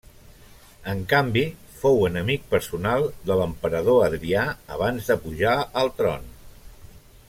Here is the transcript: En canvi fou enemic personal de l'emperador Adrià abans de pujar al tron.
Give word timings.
En 0.93 1.03
canvi 1.11 1.43
fou 1.81 1.99
enemic 2.07 2.49
personal 2.55 3.07
de 3.29 3.39
l'emperador 3.43 4.03
Adrià 4.09 4.49
abans 4.79 5.13
de 5.13 5.23
pujar 5.27 5.57
al 5.83 5.97
tron. 6.01 6.31